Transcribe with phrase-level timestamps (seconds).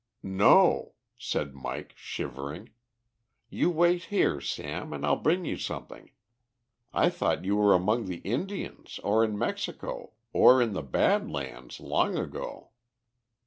[0.23, 2.71] "No," said Mike, shivering.
[3.51, 6.09] "You wait here, Sam, and I'll bring you something.
[6.91, 11.79] I thought you were among the Indians, or in Mexico, or in the Bad Lands
[11.79, 12.71] long ago."